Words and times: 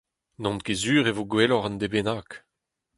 N'on 0.41 0.57
ket 0.65 0.79
sur 0.83 1.03
e 1.09 1.13
vo 1.15 1.23
gwelloc'h 1.31 1.67
un 1.67 1.79
deiz 1.79 1.91
bennak. 1.93 2.31